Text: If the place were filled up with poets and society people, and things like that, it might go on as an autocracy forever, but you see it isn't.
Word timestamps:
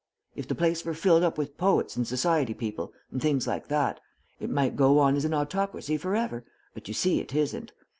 If 0.35 0.47
the 0.47 0.55
place 0.55 0.83
were 0.83 0.95
filled 0.95 1.21
up 1.21 1.37
with 1.37 1.59
poets 1.59 1.95
and 1.95 2.07
society 2.07 2.55
people, 2.55 2.91
and 3.11 3.21
things 3.21 3.45
like 3.45 3.67
that, 3.67 3.99
it 4.39 4.49
might 4.49 4.75
go 4.75 4.97
on 4.97 5.15
as 5.15 5.25
an 5.25 5.33
autocracy 5.35 5.95
forever, 5.95 6.43
but 6.73 6.87
you 6.87 6.93
see 6.95 7.19
it 7.19 7.35
isn't. 7.35 7.71